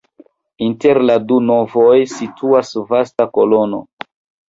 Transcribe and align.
Inter 0.67 0.99
la 1.09 1.17
du 1.27 1.37
navoj 1.51 1.93
situas 2.17 2.75
vasta 2.91 3.33
kolono. 3.41 3.87